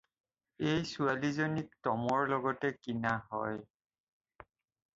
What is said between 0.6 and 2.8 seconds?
এই ছোৱালীজনীক টমৰ লগতে